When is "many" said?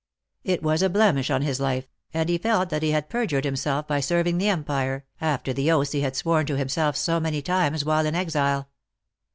7.19-7.43